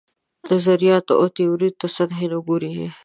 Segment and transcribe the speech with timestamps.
[0.51, 2.71] نظریاتو او تیوریو ته سطحي نه ګوري.